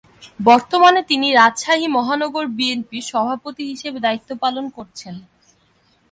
বর্তমানে 0.39 1.01
তিনি 1.03 1.27
রাজশাহী 1.31 1.87
মহানগর 1.87 2.45
বিএনপির 2.57 3.05
সভাপতি 3.11 3.63
হিসেবে 3.71 3.97
দায়িত্ব 3.99 4.29
পালন 4.43 4.65
করছেন। 4.69 5.15